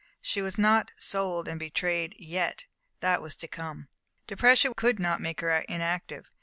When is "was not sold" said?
0.41-1.47